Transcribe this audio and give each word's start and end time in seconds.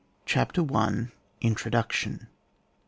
CHAPTER 0.25 0.61
L 0.67 1.09
INTRODUCTION. 1.41 2.25